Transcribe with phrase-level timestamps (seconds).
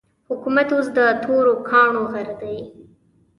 [0.29, 2.57] حکومت اوس د تورو کاڼو غر دی.